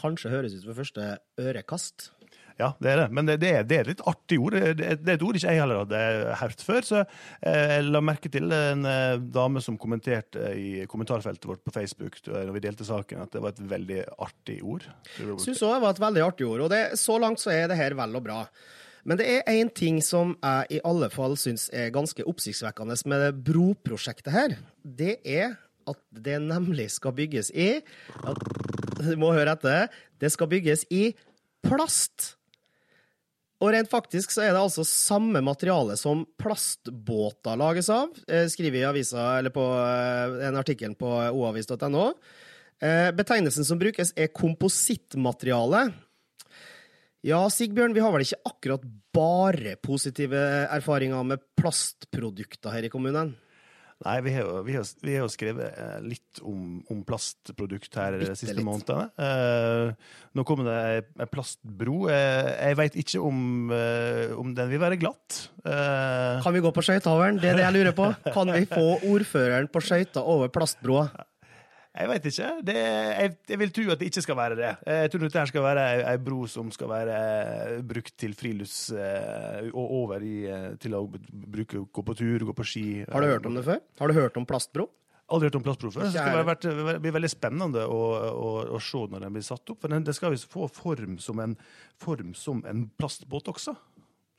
kanskje 0.00 0.32
høres 0.32 0.56
ut 0.56 0.64
ved 0.70 0.78
første 0.78 1.10
ørekast. 1.36 2.08
Ja, 2.58 2.72
det 2.82 2.90
er 2.90 3.00
det. 3.04 3.06
Men 3.14 3.28
det, 3.28 3.36
er, 3.46 3.66
det 3.66 3.76
er 3.76 3.84
et 3.84 3.90
litt 3.92 4.00
artig 4.10 4.38
ord. 4.42 4.56
Det, 4.58 4.86
er 4.86 5.12
et 5.14 5.22
ord 5.22 5.36
ikke 5.38 5.52
jeg 5.52 5.60
heller 5.62 5.84
hadde 5.84 6.00
hørt 6.40 6.64
før. 6.66 6.86
Så 6.88 7.02
eh, 7.04 7.74
jeg 7.76 7.84
la 7.86 8.00
merke 8.02 8.30
til 8.34 8.50
en 8.54 8.88
eh, 8.88 9.20
dame 9.34 9.62
som 9.62 9.78
kommenterte 9.78 10.50
i 10.58 10.88
kommentarfeltet 10.90 11.46
vårt 11.46 11.62
på 11.62 11.74
Facebook 11.74 12.18
når 12.26 12.50
vi 12.56 12.64
delte 12.64 12.86
saken, 12.88 13.22
at 13.22 13.34
det 13.34 13.44
var 13.44 13.54
et 13.54 13.62
veldig 13.70 14.00
artig 14.26 14.58
ord. 14.66 14.88
Syns 15.38 15.62
òg 15.62 15.76
det 15.76 15.84
var 15.84 15.94
et 15.94 16.02
veldig 16.02 16.24
artig 16.26 16.48
ord, 16.48 16.64
og 16.66 16.72
det, 16.74 16.82
så 16.98 17.20
langt 17.22 17.42
så 17.42 17.54
er 17.54 17.70
det 17.70 17.78
her 17.78 17.94
vel 17.98 18.18
og 18.18 18.26
bra. 18.26 18.40
Men 19.08 19.20
det 19.20 19.28
er 19.30 19.54
én 19.54 19.70
ting 19.72 20.02
som 20.04 20.34
jeg 20.42 20.78
i 20.78 20.82
alle 20.84 21.08
fall 21.12 21.38
syns 21.40 21.68
er 21.72 21.94
ganske 21.94 22.26
oppsiktsvekkende 22.26 22.98
med 23.08 23.22
det 23.22 23.30
broprosjektet 23.46 24.34
her. 24.34 24.56
Det 24.82 25.20
er 25.22 25.54
at 25.88 26.00
det 26.12 26.40
nemlig 26.44 26.90
skal 26.92 27.14
bygges 27.16 27.52
i 27.54 27.78
Du 28.98 29.14
må 29.16 29.30
høre 29.32 29.54
etter. 29.54 29.86
Det 30.20 30.32
skal 30.34 30.50
bygges 30.50 30.84
i 30.90 31.12
plast. 31.64 32.34
Og 33.58 33.72
rent 33.74 33.90
faktisk 33.90 34.30
så 34.30 34.44
er 34.44 34.52
det 34.54 34.60
altså 34.60 34.84
samme 34.86 35.40
materiale 35.42 35.96
som 35.98 36.22
plastbåter 36.38 37.58
lages 37.58 37.88
av, 37.90 38.12
eh, 38.30 38.46
skriver 38.46 38.84
i 38.84 38.86
avisa, 38.86 39.24
eller 39.38 39.50
på 39.54 39.64
eh, 39.82 40.36
en 40.46 40.58
artikkel 40.60 40.94
på 40.98 41.10
oavis.no. 41.10 42.04
Eh, 42.78 43.10
betegnelsen 43.18 43.66
som 43.66 43.80
brukes, 43.80 44.12
er 44.14 44.30
komposittmateriale. 44.30 45.88
Ja, 47.26 47.42
Sigbjørn, 47.50 47.96
vi 47.96 48.04
har 48.04 48.14
vel 48.14 48.22
ikke 48.22 48.44
akkurat 48.46 48.86
bare 49.14 49.74
positive 49.82 50.38
erfaringer 50.70 51.26
med 51.26 51.42
plastprodukter 51.58 52.70
her 52.70 52.86
i 52.86 52.92
kommunen? 52.92 53.34
Nei, 54.06 54.18
vi 54.22 54.32
har, 54.36 54.48
vi 54.62 54.74
har, 54.76 54.84
vi 55.02 55.14
har 55.18 55.30
skrevet 55.32 55.74
eh, 55.74 55.96
litt 56.06 56.40
om, 56.46 56.78
om 56.92 57.00
plastprodukt 57.06 57.96
her 57.98 58.14
de 58.20 58.28
siste 58.30 58.54
litt. 58.54 58.66
månedene. 58.66 59.08
Uh, 59.18 59.90
nå 60.38 60.44
kommer 60.46 60.68
det 60.68 60.76
ei- 61.18 61.26
plastbro. 61.32 62.04
Uh, 62.06 62.46
jeg 62.52 62.78
veit 62.78 62.98
ikke 63.02 63.22
om, 63.26 63.40
uh, 63.74 64.36
om 64.38 64.52
den 64.54 64.70
vil 64.70 64.82
være 64.84 65.00
glatt. 65.02 65.40
Kan 65.66 66.54
vi 66.54 66.62
gå 66.62 66.70
på 66.74 66.84
skøytehaveren? 66.86 67.40
Det 67.42 67.50
er 67.50 67.58
det 67.58 67.66
jeg 67.66 67.76
lurer 67.80 67.96
på. 67.98 68.06
Kan 68.30 68.54
vi 68.54 68.62
få 68.70 68.86
ordføreren 69.10 69.66
på 69.72 69.82
skøyter 69.82 70.22
over 70.22 70.52
plastbroa? 70.54 71.08
Jeg 71.96 72.08
veit 72.10 72.26
ikke. 72.30 72.48
Det, 72.68 72.74
jeg, 72.76 73.30
jeg 73.48 73.58
vil 73.58 73.72
tro 73.74 73.84
at 73.94 73.98
det 74.02 74.08
ikke 74.10 74.22
skal 74.22 74.36
være 74.38 74.56
det. 74.58 74.68
Eh, 74.86 75.00
Jeg 75.06 75.10
tror 75.14 75.24
dette 75.24 75.46
skal 75.50 75.64
være 75.64 75.86
ei, 75.94 76.02
ei 76.12 76.18
bro 76.22 76.44
som 76.46 76.68
skal 76.74 76.88
være 76.92 77.16
eh, 77.16 77.80
brukt 77.82 78.12
til 78.20 78.34
frilufts... 78.38 78.90
eh, 78.92 79.70
og 79.72 79.96
over 80.02 80.22
i, 80.22 80.36
til 80.82 80.94
å 80.98 81.02
bruke, 81.08 81.80
gå 81.88 82.04
på 82.06 82.14
tur, 82.18 82.44
gå 82.50 82.54
på 82.54 82.66
ski. 82.68 82.84
Har 83.08 83.24
du 83.24 83.30
hørt 83.32 83.48
om 83.50 83.56
det 83.58 83.64
før? 83.66 83.80
Har 84.02 84.12
du 84.12 84.18
hørt 84.20 84.36
om 84.38 84.46
plastbro? 84.46 84.88
Aldri 85.28 85.50
hørt 85.50 85.58
om 85.58 85.64
plastbro 85.66 85.90
før. 85.92 86.06
Det 86.06 86.14
skal 86.14 86.38
være, 86.38 86.46
vært- 86.48 87.00
bli 87.04 87.10
veldig 87.12 87.28
spennende 87.28 87.82
å, 87.84 87.98
å, 88.32 88.52
å 88.72 88.78
se 88.80 89.02
når 89.12 89.26
den 89.26 89.34
blir 89.34 89.44
satt 89.44 89.68
opp. 89.74 89.82
For 89.82 89.92
den, 89.92 90.06
det 90.06 90.14
skal 90.16 90.32
visst 90.32 90.48
få 90.48 90.64
form 90.72 91.18
som, 91.20 91.42
en, 91.44 91.52
form 92.00 92.30
som 92.38 92.62
en 92.70 92.86
plastbåt 92.96 93.50
også. 93.52 93.74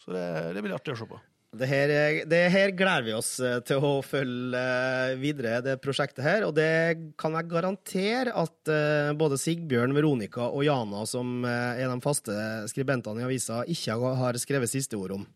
Så 0.01 0.15
det, 0.15 0.23
det 0.55 0.63
blir 0.65 0.73
artig 0.73 0.95
å 0.95 0.97
se 0.97 1.05
på. 1.11 1.19
Det 1.49 1.65
her, 1.65 1.91
det 2.29 2.39
her 2.53 2.69
gleder 2.77 3.07
vi 3.07 3.13
oss 3.17 3.31
eh, 3.41 3.57
til 3.65 3.81
å 3.81 4.03
følge 4.05 4.59
eh, 4.59 5.15
videre, 5.17 5.63
det 5.65 5.79
prosjektet 5.81 6.21
her. 6.21 6.45
Og 6.45 6.53
det 6.53 7.09
kan 7.17 7.33
jeg 7.33 7.49
garantere 7.49 8.35
at 8.37 8.69
eh, 8.69 9.09
både 9.17 9.39
Sigbjørn, 9.41 9.95
Veronica 9.97 10.45
og 10.45 10.61
Jana, 10.67 11.01
som 11.09 11.41
er 11.49 11.81
de 11.89 11.97
faste 12.05 12.35
skribentene 12.69 13.23
i 13.23 13.25
avisa, 13.25 13.63
ikke 13.65 13.97
har 14.21 14.37
skrevet 14.37 14.69
siste 14.69 14.99
ord 14.99 15.17
om. 15.17 15.27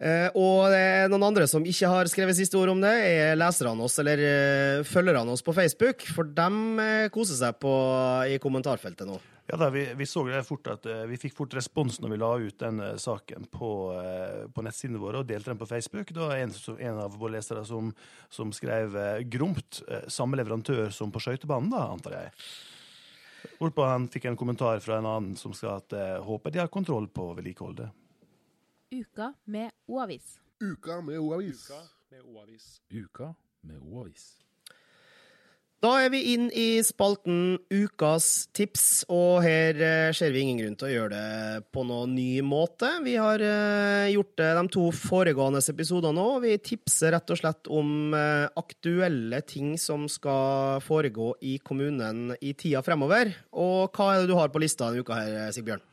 Og 0.00 0.62
det 0.72 0.78
er 0.80 1.10
noen 1.12 1.26
andre 1.26 1.44
som 1.44 1.60
ikke 1.68 1.88
har 1.92 2.08
skrevet 2.08 2.38
siste 2.38 2.56
ord 2.56 2.70
om 2.72 2.78
det, 2.80 2.94
er 3.04 3.34
leserne 3.36 3.84
oss, 3.84 3.98
eller 4.00 4.80
følgerne 4.88 5.34
oss 5.34 5.44
på 5.44 5.52
Facebook. 5.52 6.06
For 6.16 6.24
eh, 6.24 7.10
koser 7.12 7.36
seg 7.36 7.60
på, 7.60 7.74
i 8.32 8.40
kommentarfeltet 8.40 9.06
nå. 9.06 9.20
Ja 9.50 9.56
da, 9.56 9.70
vi, 9.70 9.94
vi 9.94 10.06
så 10.06 10.22
det 10.28 10.44
fort 10.46 10.68
at 10.70 10.84
eh, 10.86 11.00
vi 11.10 11.16
fikk 11.18 11.34
fort 11.34 11.54
respons 11.58 11.96
når 11.98 12.12
vi 12.12 12.18
la 12.20 12.28
ut 12.38 12.58
den 12.60 12.76
eh, 12.84 12.96
saken 13.02 13.48
på, 13.50 13.70
eh, 13.98 14.44
på 14.54 14.62
nettsidene 14.62 15.00
våre 15.02 15.24
og 15.24 15.26
delte 15.26 15.50
den 15.50 15.58
på 15.58 15.66
Facebook. 15.66 16.12
Da 16.14 16.28
var 16.28 16.38
en, 16.38 16.52
en 16.78 17.00
av 17.02 17.16
våre 17.18 17.34
lesere 17.34 17.64
som, 17.66 17.88
som 18.30 18.52
skrev 18.54 18.94
gromt 19.26 19.80
samme 20.06 20.38
leverandør 20.38 20.94
som 20.94 21.10
på 21.10 21.22
skøytebanen, 21.24 21.72
da, 21.72 21.88
antar 21.90 22.14
jeg. 22.14 22.30
Hvorpå 23.58 23.88
han 23.88 24.06
fikk 24.12 24.28
en 24.30 24.38
kommentar 24.38 24.78
fra 24.84 25.00
en 25.00 25.08
annen 25.10 25.34
som 25.40 25.56
sa 25.56 25.80
at 25.80 25.96
håper 26.22 26.54
de 26.54 26.62
har 26.62 26.70
kontroll 26.70 27.08
på 27.10 27.32
vedlikeholdet. 27.40 27.90
Uka 28.94 29.32
med 29.50 29.74
O-avis. 29.90 30.36
Uka 30.62 31.00
med 31.02 31.18
O-avis. 31.18 31.66
Uka 31.66 31.82
med 32.14 32.22
O-avis. 32.22 32.70
Uka 32.94 33.32
med 33.66 33.82
O-avis. 33.82 34.30
Da 35.80 35.94
er 36.04 36.10
vi 36.12 36.18
inn 36.34 36.50
i 36.52 36.82
spalten 36.84 37.54
Ukas 37.72 38.50
tips, 38.52 39.06
og 39.08 39.38
her 39.40 39.78
eh, 39.80 40.10
ser 40.12 40.34
vi 40.34 40.42
ingen 40.44 40.58
grunn 40.60 40.74
til 40.76 40.90
å 40.90 40.92
gjøre 40.92 41.14
det 41.14 41.62
på 41.72 41.84
noen 41.88 42.12
ny 42.18 42.42
måte. 42.44 42.90
Vi 43.00 43.14
har 43.16 43.40
eh, 43.40 44.10
gjort 44.12 44.34
det 44.36 44.50
de 44.58 44.64
to 44.76 44.90
foregående 44.92 45.62
episodene 45.72 46.12
nå. 46.18 46.26
Vi 46.44 46.52
tipser 46.60 47.16
rett 47.16 47.32
og 47.32 47.40
slett 47.40 47.72
om 47.72 48.12
eh, 48.12 48.44
aktuelle 48.60 49.40
ting 49.48 49.72
som 49.80 50.04
skal 50.12 50.84
foregå 50.84 51.32
i 51.48 51.56
kommunen 51.64 52.34
i 52.44 52.52
tida 52.52 52.84
fremover. 52.84 53.32
Og 53.56 53.88
hva 53.96 54.12
er 54.12 54.20
det 54.20 54.34
du 54.34 54.36
har 54.36 54.52
på 54.52 54.60
lista 54.60 54.90
denne 54.90 55.00
uka 55.00 55.16
her, 55.16 55.48
Sigbjørn? 55.56 55.86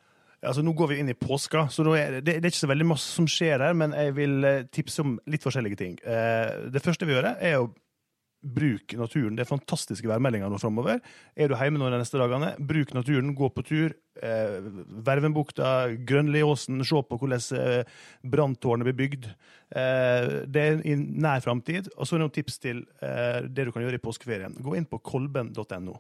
Altså, 0.43 0.67
nå 0.67 0.75
går 0.75 0.91
vi 0.91 1.01
inn 1.01 1.15
i 1.15 1.17
påska, 1.17 1.69
så 1.71 1.87
er 1.95 2.19
det, 2.19 2.27
det 2.27 2.39
er 2.43 2.51
ikke 2.51 2.65
så 2.67 2.75
veldig 2.75 2.91
masse 2.91 3.07
som 3.07 3.25
skjer 3.31 3.63
her, 3.63 3.79
men 3.79 3.95
jeg 3.95 4.19
vil 4.19 4.37
eh, 4.51 4.63
tipse 4.67 4.99
om 5.07 5.15
litt 5.31 5.47
forskjellige 5.47 5.79
ting. 5.79 5.99
Det 6.03 6.83
første 6.83 7.07
vi 7.07 7.15
gjør, 7.15 7.31
er 7.39 7.61
å 7.63 7.69
bruke 8.41 8.97
naturen. 8.99 9.35
Det 9.35 9.43
er 9.43 9.49
fantastiske 9.49 10.07
værmeldinger 10.09 10.51
nå 10.51 10.59
framover. 10.61 10.99
Er 11.35 11.49
du 11.49 11.55
hjemme 11.57 11.79
nå 11.81 11.89
de 11.91 11.99
neste 11.99 12.19
dagene, 12.21 12.53
bruk 12.59 12.93
naturen, 12.95 13.33
gå 13.35 13.49
på 13.53 13.63
tur. 13.65 13.95
Eh, 14.21 14.67
Vervenbukta, 15.07 15.71
Grønliåsen, 16.07 16.83
se 16.85 17.01
på 17.09 17.19
hvordan 17.19 17.43
eh, 17.57 17.95
branntårnet 18.23 18.87
blir 18.87 18.97
bygd. 18.97 19.29
Eh, 19.73 20.29
det 20.45 20.63
er 20.63 20.83
i 20.85 20.95
nær 20.97 21.41
framtid. 21.45 21.89
Og 21.97 22.05
så 22.05 22.15
er 22.15 22.21
det 22.21 22.27
noen 22.27 22.37
tips 22.37 22.61
til 22.63 22.83
eh, 23.01 23.41
det 23.47 23.67
du 23.67 23.73
kan 23.73 23.85
gjøre 23.85 23.99
i 23.99 24.05
påskeferien. 24.05 24.57
Gå 24.63 24.77
inn 24.77 24.87
på 24.89 25.01
kolben.no. 25.01 25.97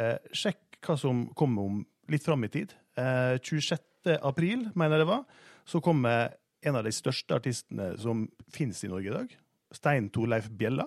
Eh, 0.00 0.16
sjekk 0.34 0.80
hva 0.86 0.96
som 0.98 1.26
kommer 1.38 1.70
om 1.70 1.80
litt 2.10 2.26
fram 2.26 2.44
i 2.46 2.52
tid. 2.52 2.74
Eh, 2.98 3.36
26. 3.38 4.16
april, 4.18 4.68
mener 4.74 4.98
jeg 4.98 5.04
det 5.04 5.12
var, 5.12 5.44
så 5.68 5.82
kommer 5.84 6.34
en 6.66 6.76
av 6.76 6.84
de 6.84 6.92
største 6.92 7.36
artistene 7.36 7.94
som 8.00 8.26
finnes 8.52 8.80
i 8.84 8.90
Norge 8.90 9.08
i 9.08 9.14
dag. 9.14 9.36
Stein 9.74 10.10
Torleif 10.12 10.50
Bjella. 10.50 10.86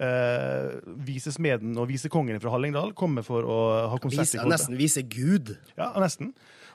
Eh, 0.00 0.78
visesmeden 1.04 1.74
og 1.76 1.90
visekongen 1.90 2.40
fra 2.40 2.54
Hallingdal 2.54 2.94
kommer 2.96 3.24
for 3.26 3.44
å 3.44 3.58
ha 3.92 3.98
konsert 4.00 4.24
Vise, 4.24 4.38
i 4.38 4.40
Kolbe. 4.40 4.54
nesten 4.54 4.78
vise 4.78 5.02
Gud. 5.04 5.50
Ja, 5.76 5.90
nesten. 6.00 6.30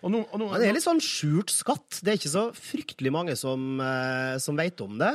Og 0.06 0.12
no, 0.14 0.20
og 0.30 0.38
nå, 0.38 0.50
Men 0.52 0.62
det 0.62 0.68
er 0.70 0.78
litt 0.78 0.86
sånn 0.86 1.02
skjult 1.02 1.50
skatt. 1.50 2.04
Det 2.06 2.12
er 2.12 2.20
ikke 2.20 2.30
så 2.36 2.44
fryktelig 2.54 3.12
mange 3.16 3.34
som, 3.40 3.80
eh, 3.82 4.38
som 4.38 4.56
vet 4.60 4.80
om 4.86 5.00
det. 5.02 5.10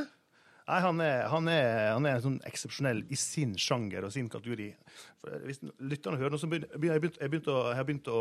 Nei, 0.70 0.78
han 0.84 1.00
er, 1.02 1.24
han 1.26 1.48
er, 1.50 1.68
han 1.96 2.04
er 2.06 2.20
sånn 2.22 2.36
eksepsjonell 2.46 3.00
i 3.10 3.16
sin 3.18 3.56
sjanger 3.58 4.04
og 4.06 4.12
sin 4.14 4.28
kategori. 4.30 4.68
For 5.18 5.40
Hvis 5.42 5.58
lytterne 5.82 6.20
hører 6.20 6.36
noe, 6.36 6.38
så 6.38 6.46
begynner 6.50 6.70
jeg, 6.70 7.02
begynt, 7.02 7.16
jeg, 7.18 7.30
begynt 7.32 7.48
å, 7.50 7.56
jeg, 7.72 7.78
har 7.80 7.88
begynt 7.88 8.10
å, 8.12 8.20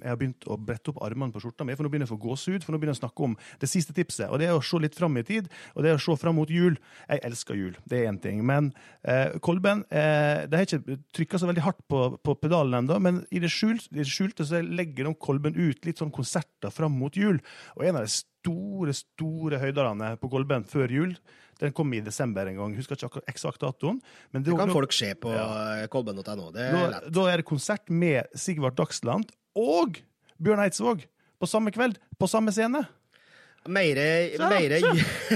jeg 0.00 0.08
har 0.08 0.20
begynt 0.22 0.46
å 0.48 0.56
brette 0.56 0.94
opp 0.94 1.02
armene 1.04 1.34
på 1.34 1.42
skjorta 1.44 1.66
mi, 1.68 1.76
for 1.76 1.84
nå 1.84 1.92
begynner 1.92 2.08
jeg 2.08 2.14
å 2.14 2.16
få 2.16 2.22
gåsehud. 2.22 2.64
For 2.64 2.72
nå 2.72 2.80
begynner 2.80 2.96
jeg 2.96 3.02
å 3.02 3.04
snakke 3.04 3.26
om 3.28 3.36
det 3.60 3.68
siste 3.68 3.96
tipset, 3.96 4.30
og 4.30 4.40
det 4.40 4.48
er 4.48 4.56
å 4.56 4.64
se 4.64 4.80
litt 4.80 4.96
fram 4.96 5.20
i 5.20 5.26
tid. 5.28 5.52
Og 5.74 5.84
det 5.84 5.92
er 5.92 6.00
å 6.00 6.04
se 6.06 6.16
fram 6.22 6.40
mot 6.40 6.54
jul. 6.56 6.80
Jeg 7.04 7.24
elsker 7.28 7.60
jul, 7.60 7.76
det 7.90 8.00
er 8.00 8.08
én 8.14 8.22
ting. 8.24 8.40
Men 8.48 8.72
eh, 9.02 9.36
Kolben 9.44 9.84
eh, 9.92 10.48
De 10.48 10.56
har 10.56 10.64
ikke 10.64 10.98
trykka 11.16 11.42
så 11.42 11.52
veldig 11.52 11.68
hardt 11.68 11.84
på, 11.90 12.02
på 12.24 12.38
pedalen 12.40 12.80
ennå, 12.80 13.00
men 13.04 13.22
i 13.28 13.44
det, 13.44 13.52
skjult, 13.52 13.90
det 13.92 14.08
skjulte 14.08 14.48
så 14.48 14.64
legger 14.64 15.12
Kolben 15.20 15.60
ut 15.60 15.84
litt 15.84 16.00
sånn 16.00 16.14
konserter 16.14 16.72
fram 16.72 16.96
mot 16.96 17.12
jul. 17.12 17.44
Og 17.76 17.84
en 17.84 18.00
av 18.00 18.08
de 18.08 18.16
store, 18.16 18.96
store 18.96 19.60
høyderne 19.60 20.14
på 20.22 20.32
Kolben 20.32 20.64
før 20.64 20.88
jul 20.88 21.18
den 21.60 21.72
kom 21.76 21.92
i 21.94 22.00
desember 22.04 22.46
en 22.50 22.56
gang. 22.58 22.74
Husker 22.78 22.98
ikke 22.98 23.22
eksakt 23.30 23.60
datoen. 23.62 24.00
Men 24.34 24.42
Det 24.46 24.56
kan 24.58 24.72
folk 24.74 24.92
se 24.92 25.12
på 25.14 25.32
ja. 25.34 25.86
kolben.no. 25.92 26.50
Det 26.54 26.68
er 26.70 26.90
da, 26.96 27.00
da 27.08 27.26
er 27.32 27.42
det 27.42 27.46
konsert 27.48 27.88
med 27.90 28.26
Sigvart 28.34 28.76
Dagsland 28.80 29.30
og 29.54 30.00
Bjørn 30.42 30.64
Eidsvåg 30.64 31.04
på 31.40 31.46
samme 31.50 31.70
kveld, 31.74 31.98
på 32.18 32.26
samme 32.30 32.52
scene. 32.54 32.82
Mere, 33.64 34.06
Se, 34.36 34.48
mere, 34.50 34.78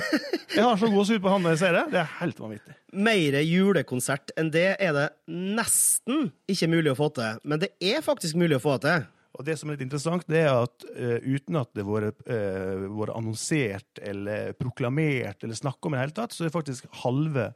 Jeg 0.58 0.64
har 0.64 0.76
så 0.76 0.88
gåsehud 0.92 1.22
på 1.24 1.30
han 1.32 1.40
når 1.46 1.54
jeg 1.54 1.60
ser 1.62 1.76
det. 1.78 1.84
Det 1.94 2.00
er 2.02 2.10
helt 2.18 2.40
vanvittig. 2.42 2.74
mere 2.92 3.40
julekonsert 3.44 4.32
enn 4.40 4.50
det 4.52 4.66
er 4.76 4.92
det 4.96 5.06
nesten 5.28 6.26
ikke 6.50 6.68
mulig 6.68 6.92
å 6.92 6.98
få 6.98 7.08
til. 7.16 7.38
Men 7.48 7.62
det 7.62 7.70
er 7.80 8.04
faktisk 8.04 8.36
mulig 8.40 8.58
å 8.58 8.62
få 8.64 8.74
til. 8.84 9.06
Og 9.36 9.44
det 9.46 9.58
som 9.60 9.68
er 9.68 9.76
litt 9.76 9.84
interessant, 9.84 10.24
det 10.30 10.40
er 10.46 10.54
at 10.64 10.86
uh, 10.88 11.18
uten 11.22 11.58
at 11.60 11.70
det 11.76 11.84
har 11.84 12.08
vært 12.08 12.22
eh, 12.32 12.86
vært 12.88 13.14
annonsert 13.14 14.00
eller 14.02 14.54
proklamert 14.58 15.44
eller 15.44 15.58
snakket 15.58 15.90
om 15.90 15.94
i 15.94 15.98
det 15.98 16.06
hele 16.06 16.16
tatt, 16.16 16.34
så 16.34 16.46
er 16.46 16.54
faktisk 16.54 16.88
halve 17.04 17.52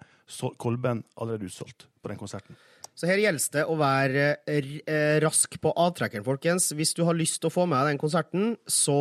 Kolben 0.62 1.02
allerede 1.20 1.48
utsolgt 1.48 1.88
på 2.00 2.08
den 2.08 2.20
konserten. 2.20 2.56
Så 2.96 3.08
her 3.08 3.20
gjelder 3.20 3.44
det 3.56 3.64
å 3.68 3.74
være 3.80 4.24
eh, 4.48 5.18
rask 5.24 5.56
på 5.60 5.72
avtrekkeren, 5.80 6.24
folkens. 6.24 6.70
Hvis 6.76 6.92
du 6.96 7.02
har 7.08 7.16
lyst 7.16 7.40
til 7.40 7.48
å 7.48 7.52
få 7.52 7.66
med 7.68 7.88
den 7.88 8.00
konserten, 8.00 8.54
så 8.68 8.96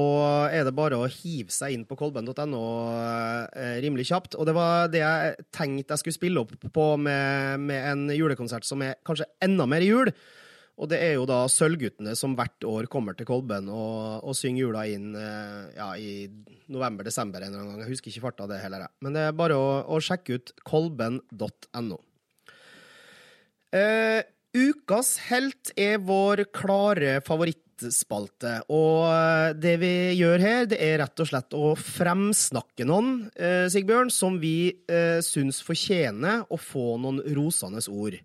er 0.48 0.66
det 0.68 0.74
bare 0.76 1.00
å 1.00 1.10
hive 1.12 1.52
seg 1.54 1.76
inn 1.76 1.86
på 1.88 2.00
kolben.no 2.00 2.62
rimelig 3.84 4.10
kjapt. 4.12 4.40
Og 4.40 4.48
det 4.48 4.56
var 4.58 4.92
det 4.92 5.04
jeg 5.04 5.48
tenkte 5.54 5.96
jeg 5.96 6.04
skulle 6.04 6.20
spille 6.20 6.44
opp 6.44 6.56
på 6.72 6.88
med, 7.04 7.68
med 7.68 7.90
en 7.94 8.06
julekonsert 8.16 8.68
som 8.68 8.84
er 8.88 8.98
kanskje 9.08 9.30
enda 9.44 9.68
mer 9.70 9.84
jul. 9.86 10.12
Og 10.80 10.90
det 10.90 11.02
er 11.04 11.16
jo 11.18 11.26
da 11.30 11.44
Sølvguttene 11.52 12.14
som 12.18 12.34
hvert 12.38 12.66
år 12.66 12.88
kommer 12.92 13.18
til 13.18 13.28
Kolben 13.30 13.68
og, 13.70 14.24
og 14.26 14.38
synger 14.38 14.64
jula 14.64 14.86
inn 14.90 15.12
eh, 15.18 15.74
ja, 15.76 15.92
i 16.00 16.30
november-desember 16.72 17.44
en 17.44 17.52
eller 17.52 17.66
annen 17.66 17.76
gang. 17.76 17.84
Jeg 17.86 17.98
husker 17.98 18.14
ikke 18.14 18.28
farta 18.30 18.48
det 18.50 18.62
heller. 18.64 18.88
jeg. 18.88 18.96
Men 19.06 19.18
det 19.18 19.26
er 19.28 19.36
bare 19.38 19.60
å, 19.60 19.74
å 19.86 20.00
sjekke 20.02 20.40
ut 20.40 20.54
kolben.no. 20.68 22.00
Eh, 23.72 24.22
ukas 24.58 25.16
helt 25.30 25.72
er 25.80 26.02
vår 26.04 26.46
klare 26.56 27.20
favorittspalte. 27.28 28.58
Og 28.74 29.06
eh, 29.12 29.48
det 29.62 29.78
vi 29.84 29.96
gjør 30.18 30.44
her, 30.44 30.70
det 30.72 30.80
er 30.82 30.98
rett 31.04 31.24
og 31.24 31.30
slett 31.30 31.58
å 31.58 31.74
fremsnakke 31.78 32.88
noen, 32.90 33.28
eh, 33.36 33.68
Sigbjørn, 33.72 34.10
som 34.12 34.42
vi 34.42 34.72
eh, 34.72 35.20
syns 35.26 35.62
fortjener 35.68 36.48
å 36.50 36.60
få 36.60 36.96
noen 37.04 37.22
rosende 37.38 37.84
ord. 37.92 38.18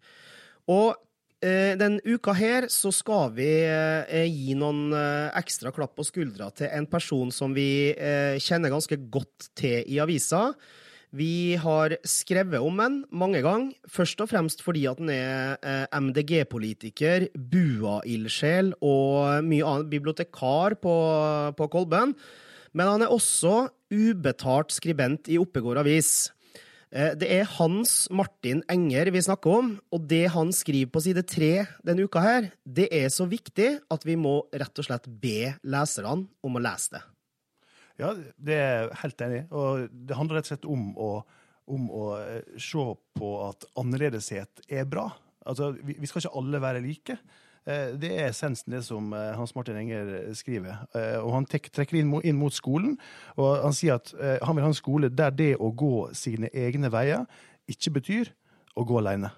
Og 0.72 0.96
eh, 1.44 1.74
den 1.78 1.98
uka 2.04 2.34
her 2.36 2.68
så 2.72 2.92
skal 2.94 3.34
vi 3.36 3.50
eh, 3.66 4.24
gi 4.30 4.56
noen 4.58 4.90
eh, 4.96 5.28
ekstra 5.38 5.72
klapp 5.74 5.96
på 5.98 6.06
skuldra 6.06 6.50
til 6.56 6.70
en 6.72 6.88
person 6.90 7.32
som 7.34 7.54
vi 7.56 7.92
eh, 7.92 8.40
kjenner 8.42 8.72
ganske 8.72 8.98
godt 9.12 9.50
til 9.58 9.82
i 9.84 10.00
avisa. 10.02 10.50
Vi 11.16 11.56
har 11.56 11.94
skrevet 12.04 12.60
om 12.60 12.80
ham 12.82 12.96
mange 13.14 13.40
ganger, 13.44 13.76
først 13.88 14.20
og 14.20 14.28
fremst 14.32 14.60
fordi 14.64 14.84
at 14.90 14.98
han 15.00 15.12
er 15.14 15.54
eh, 15.62 15.86
MDG-politiker, 15.94 17.28
Bua-ildsjel 17.36 18.74
og 18.84 19.46
mye 19.46 19.64
annet 19.64 19.92
bibliotekar 19.92 20.76
på, 20.82 20.96
på 21.56 21.70
Kolben. 21.72 22.16
Men 22.76 22.90
han 22.92 23.06
er 23.06 23.12
også 23.14 23.68
ubetalt 23.88 24.74
skribent 24.74 25.30
i 25.32 25.38
Oppegård 25.40 25.80
Avis. 25.80 26.32
Eh, 26.92 27.14
Det 27.18 27.28
er 27.28 27.48
Hans 27.56 28.08
Martin 28.10 28.62
Enger 28.70 29.10
vi 29.10 29.22
snakker 29.22 29.58
om, 29.58 29.80
og 29.92 30.06
det 30.06 30.28
han 30.30 30.52
skriver 30.54 30.90
på 30.92 31.02
side 31.02 31.24
tre 31.26 31.66
denne 31.84 32.06
uka 32.06 32.20
her, 32.22 32.50
det 32.64 32.88
er 32.94 33.08
så 33.10 33.26
viktig 33.26 33.80
at 33.90 34.06
vi 34.06 34.16
må 34.16 34.42
rett 34.52 34.78
og 34.78 34.86
slett 34.86 35.06
be 35.06 35.54
leserne 35.66 36.28
om 36.42 36.56
å 36.56 36.62
lese 36.62 36.96
det. 36.96 37.02
Ja, 37.98 38.12
det 38.38 38.54
er 38.60 38.90
helt 39.02 39.20
enig. 39.24 39.46
Og 39.50 39.88
det 39.90 40.16
handler 40.16 40.38
rett 40.38 40.46
og 40.50 40.52
slett 40.52 40.68
om 40.68 40.90
å, 41.00 41.10
om 41.66 41.90
å 41.90 42.04
eh, 42.20 42.42
se 42.60 42.84
på 43.16 43.30
at 43.48 43.64
annerledeshet 43.80 44.66
er 44.68 44.84
bra. 44.84 45.08
Altså, 45.46 45.72
vi, 45.80 45.96
vi 45.98 46.06
skal 46.06 46.22
ikke 46.22 46.38
alle 46.38 46.60
være 46.60 46.82
like. 46.84 47.16
Eh, 47.66 47.94
Det 47.98 48.12
er 48.14 48.28
essensen 48.30 48.72
det 48.76 48.84
som 48.86 49.12
eh, 49.12 49.32
Hans 49.38 49.54
Martin 49.56 49.78
Enger 49.80 50.32
skriver. 50.38 50.84
Eh, 50.94 51.18
Og 51.22 51.32
han 51.34 51.46
trekker 51.46 51.98
inn, 51.98 52.12
mot 52.38 52.54
skolen, 52.54 52.96
og 53.36 53.64
han 53.64 53.74
sier 53.76 53.98
at 53.98 54.12
han 54.42 54.56
vil 54.56 54.64
ha 54.66 54.70
en 54.70 54.78
skole 54.78 55.10
der 55.10 55.34
det 55.34 55.54
å 55.58 55.72
gå 55.74 56.10
sine 56.14 56.50
egne 56.54 56.90
veier 56.92 57.26
ikke 57.66 57.96
betyr 57.98 58.30
å 58.76 58.84
gå 58.86 59.00
aleine. 59.00 59.32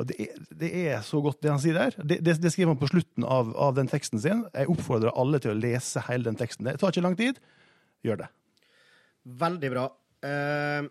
Og 0.00 0.08
det 0.10 0.16
er, 0.24 0.38
det 0.50 0.70
er 0.74 1.02
så 1.06 1.20
godt, 1.22 1.38
det 1.44 1.52
han 1.52 1.60
sier 1.62 1.76
der. 1.78 1.94
Det, 2.02 2.16
det, 2.26 2.32
det 2.42 2.50
skriver 2.50 2.72
han 2.72 2.80
på 2.80 2.88
slutten 2.90 3.26
av, 3.30 3.52
av 3.54 3.76
den 3.76 3.86
teksten 3.86 4.18
sin. 4.18 4.40
Jeg 4.50 4.66
oppfordrer 4.72 5.14
alle 5.14 5.38
til 5.38 5.52
å 5.52 5.58
lese 5.58 6.02
hele 6.08 6.26
den 6.26 6.38
teksten. 6.40 6.66
Det 6.66 6.80
tar 6.82 6.90
ikke 6.90 7.04
lang 7.04 7.14
tid. 7.20 7.38
Gjør 8.02 8.24
det. 8.24 8.28
Veldig 9.44 9.70
bra. 9.70 9.84
Eh, 10.26 10.88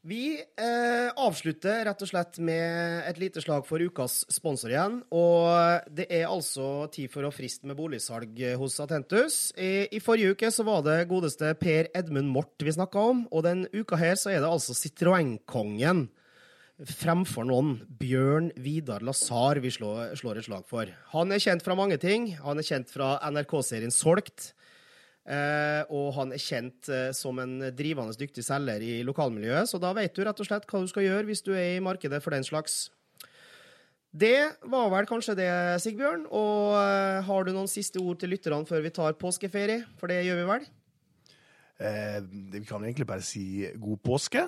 Vi 0.00 0.38
eh, 0.40 1.10
avslutter 1.20 1.82
rett 1.84 2.02
og 2.02 2.08
slett 2.08 2.38
med 2.40 3.02
et 3.04 3.18
lite 3.20 3.42
slag 3.44 3.66
for 3.68 3.82
ukas 3.84 4.22
sponsor 4.32 4.72
igjen. 4.72 4.94
Og 5.12 5.90
det 5.92 6.06
er 6.08 6.24
altså 6.24 6.86
tid 6.94 7.12
for 7.12 7.28
å 7.28 7.32
friste 7.34 7.68
med 7.68 7.76
boligsalg 7.76 8.40
hos 8.56 8.78
Atentus. 8.80 9.50
I, 9.60 9.90
I 9.92 10.00
forrige 10.00 10.32
uke 10.32 10.48
så 10.54 10.64
var 10.64 10.86
det 10.86 11.02
godeste 11.10 11.52
Per 11.60 11.90
Edmund 11.92 12.32
Mort 12.32 12.64
vi 12.64 12.72
snakka 12.72 13.02
om, 13.12 13.26
og 13.28 13.44
den 13.44 13.66
uka 13.76 14.00
her 14.00 14.16
så 14.16 14.32
er 14.32 14.40
det 14.40 14.48
altså 14.48 14.76
Citroën-kongen 14.78 16.06
fremfor 16.80 17.44
noen. 17.44 17.76
Bjørn 18.00 18.50
Vidar 18.56 19.04
Lazar 19.04 19.60
vi 19.60 19.68
slår, 19.74 20.14
slår 20.16 20.40
et 20.40 20.48
slag 20.48 20.64
for. 20.70 20.88
Han 21.12 21.36
er 21.36 21.44
kjent 21.44 21.66
fra 21.66 21.76
mange 21.76 22.00
ting. 22.00 22.32
Han 22.40 22.56
er 22.56 22.64
kjent 22.64 22.88
fra 22.88 23.18
NRK-serien 23.28 23.92
Solgt. 23.92 24.54
Eh, 25.30 25.82
og 25.94 26.08
han 26.16 26.32
er 26.34 26.42
kjent 26.42 26.88
eh, 26.90 27.10
som 27.14 27.38
en 27.38 27.60
drivende 27.76 28.16
dyktig 28.18 28.42
selger 28.42 28.82
i 28.82 28.96
lokalmiljøet, 29.06 29.70
så 29.70 29.78
da 29.78 29.92
vet 29.94 30.16
du 30.16 30.24
rett 30.26 30.40
og 30.42 30.48
slett 30.48 30.66
hva 30.66 30.80
du 30.82 30.90
skal 30.90 31.06
gjøre 31.06 31.28
hvis 31.28 31.44
du 31.46 31.52
er 31.54 31.76
i 31.76 31.84
markedet 31.84 32.18
for 32.24 32.34
den 32.34 32.46
slags. 32.46 32.88
Det 34.10 34.50
var 34.66 34.88
vel 34.90 35.06
kanskje 35.06 35.36
det, 35.38 35.50
Sigbjørn. 35.84 36.26
Og 36.34 36.74
eh, 36.80 37.20
har 37.26 37.46
du 37.46 37.52
noen 37.54 37.70
siste 37.70 38.02
ord 38.02 38.18
til 38.18 38.34
lytterne 38.34 38.66
før 38.66 38.82
vi 38.82 38.94
tar 38.94 39.18
påskeferie? 39.18 39.84
For 40.00 40.10
det 40.10 40.24
gjør 40.26 40.40
vi 40.40 40.48
vel? 40.48 40.66
Eh, 41.80 42.18
vi 42.50 42.64
kan 42.66 42.82
egentlig 42.82 43.06
bare 43.06 43.24
si 43.24 43.70
god 43.78 44.02
påske. 44.02 44.42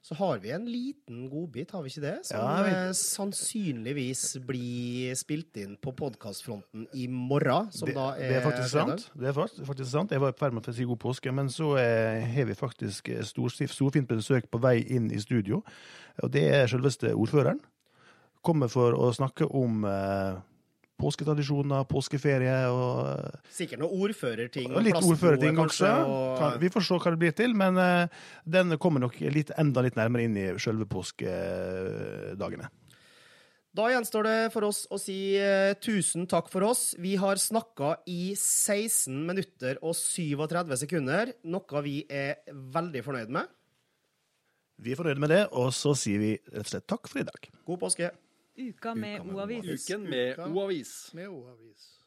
Så 0.00 0.16
har 0.16 0.38
vi 0.40 0.50
en 0.50 0.64
liten 0.64 1.26
godbit, 1.28 1.70
har 1.76 1.82
vi 1.84 1.90
ikke 1.92 2.00
det? 2.00 2.14
Som 2.24 2.38
Ja, 2.40 2.62
vi... 2.64 2.70
eh, 2.72 2.92
sannsynligvis 2.96 4.22
blir 4.48 5.14
spilt 5.18 5.56
inn 5.60 5.74
på 5.76 5.92
podkastfronten 5.92 6.86
i 6.96 7.04
morgen, 7.12 7.68
som 7.72 7.90
det, 7.90 7.94
da 7.98 8.06
er, 8.16 8.32
det 8.32 8.38
er 8.38 8.46
faktisk 8.46 8.72
fredag. 8.72 9.02
sant. 9.04 9.20
Det 9.20 9.28
er 9.28 9.36
faktisk 9.68 9.90
sant. 9.90 10.14
Jeg 10.16 10.22
var 10.24 10.32
i 10.32 10.38
ferd 10.40 10.56
med 10.56 10.70
å 10.72 10.74
si 10.74 10.88
god 10.88 11.02
påske, 11.04 11.34
men 11.36 11.52
så 11.52 11.74
eh, 11.82 12.24
har 12.32 12.48
vi 12.48 12.56
faktisk 12.56 13.12
storfint 13.28 13.74
stor 13.76 14.00
besøk 14.14 14.48
på 14.50 14.62
vei 14.64 14.78
inn 14.88 15.10
i 15.12 15.20
studio. 15.20 15.60
Og 16.24 16.32
det 16.32 16.46
er 16.48 16.70
selveste 16.72 17.12
ordføreren. 17.12 17.60
Kommer 18.40 18.72
for 18.72 18.96
å 18.96 19.12
snakke 19.12 19.50
om 19.52 19.84
eh, 19.84 20.40
påsketradisjoner, 21.00 21.86
påskeferie 21.90 22.56
og 22.70 23.00
eh, 23.10 23.38
Sikkert 23.56 23.80
noen 23.82 24.04
ordførerting. 24.06 24.68
Og 24.76 24.84
litt 24.86 24.98
ordførerting 25.00 25.58
også. 25.64 25.90
og- 26.06 26.60
Vi 26.60 26.68
får 26.72 26.86
se 26.86 26.98
hva 27.00 27.10
det 27.14 27.20
blir 27.22 27.34
til, 27.36 27.54
men 27.56 27.78
uh, 27.80 28.06
den 28.46 28.76
kommer 28.78 29.00
nok 29.00 29.18
litt, 29.20 29.50
enda 29.58 29.82
litt 29.82 29.96
nærmere 29.98 30.24
inn 30.28 30.36
i 30.36 30.46
selve 30.60 30.86
påskedagene. 30.90 32.68
Da 33.70 33.84
gjenstår 33.92 34.26
det 34.26 34.38
for 34.50 34.66
oss 34.66 34.80
å 34.90 34.98
si 34.98 35.36
eh, 35.38 35.76
tusen 35.78 36.24
takk 36.26 36.48
for 36.50 36.64
oss. 36.66 36.96
Vi 36.98 37.12
har 37.22 37.38
snakka 37.38 37.92
i 38.10 38.32
16 38.34 39.14
minutter 39.28 39.78
og 39.86 39.94
37 39.94 40.74
sekunder, 40.82 41.30
noe 41.46 41.82
vi 41.86 42.00
er 42.10 42.40
veldig 42.50 43.04
fornøyd 43.06 43.30
med. 43.30 43.46
Vi 44.80 44.90
er 44.94 44.98
fornøyde 44.98 45.22
med 45.22 45.30
det, 45.30 45.42
og 45.52 45.70
så 45.76 45.92
sier 45.94 46.18
vi 46.18 46.32
rett 46.50 46.64
og 46.64 46.72
slett 46.72 46.88
takk 46.90 47.06
for 47.12 47.22
i 47.22 47.26
dag. 47.28 47.46
God 47.68 47.82
påske. 47.84 48.10
Uka 48.68 48.94
med 48.94 49.20
O-avis. 49.20 49.90
Uken 49.90 50.10
med 50.10 50.38
O-avis. 50.38 51.14
Med 51.14 51.28
O-avis. 51.28 51.99